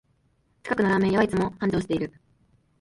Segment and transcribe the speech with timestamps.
[0.63, 2.11] 近くのラーメン屋はいつも繁盛してる